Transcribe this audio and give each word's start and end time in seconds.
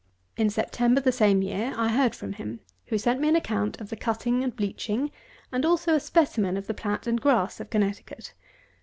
In 0.35 0.49
September, 0.49 0.99
the 0.99 1.11
same 1.11 1.43
year, 1.43 1.75
I 1.77 1.89
heard 1.89 2.15
from 2.15 2.33
him, 2.33 2.61
who 2.87 2.97
sent 2.97 3.21
me 3.21 3.27
an 3.29 3.35
account 3.35 3.79
of 3.79 3.91
the 3.91 3.95
cutting 3.95 4.43
and 4.43 4.55
bleaching, 4.55 5.11
and 5.51 5.63
also 5.63 5.93
a 5.93 5.99
specimen 5.99 6.57
of 6.57 6.65
the 6.65 6.73
plat 6.73 7.05
and 7.05 7.21
grass 7.21 7.59
of 7.59 7.69
Connecticut. 7.69 8.33